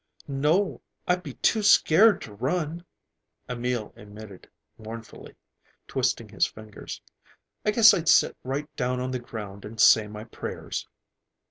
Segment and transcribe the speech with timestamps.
[0.27, 2.83] "No, I'd be too scared to run,"
[3.47, 5.35] Emil admitted mournfully,
[5.87, 6.99] twisting his fingers.
[7.65, 10.87] "I guess I'd sit right down on the ground and say my prayers."